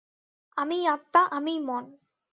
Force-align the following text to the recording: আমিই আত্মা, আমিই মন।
আমিই 0.57 0.83
আত্মা, 0.87 1.21
আমিই 1.31 1.59
মন। 1.59 1.83